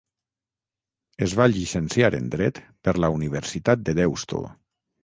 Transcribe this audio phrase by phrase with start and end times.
[1.25, 4.45] Es va llicenciar en Dret per la Universitat de Deusto.